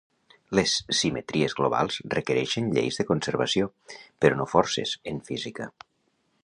Les 0.59 0.71
simetries 0.99 1.55
globals 1.59 1.99
requereixen 2.15 2.73
lleis 2.77 2.99
de 3.01 3.07
conservació, 3.11 3.71
però 4.25 4.41
no 4.43 4.51
forces, 4.57 4.97
en 5.13 5.23
física. 5.31 5.71